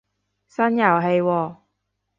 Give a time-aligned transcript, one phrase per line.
[0.47, 1.57] 新遊戲喎